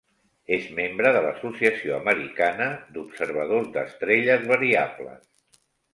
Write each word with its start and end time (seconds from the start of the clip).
És 0.55 0.63
membre 0.77 1.09
de 1.17 1.19
l'Associació 1.25 1.93
Americana 1.99 2.69
d'Observadors 2.97 3.69
d'Estrelles 3.77 4.49
Variables. 4.53 5.61